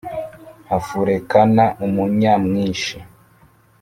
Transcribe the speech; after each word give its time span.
Afurekana 0.77 1.65
umunya 1.85 2.33
mwinshi! 2.45 2.95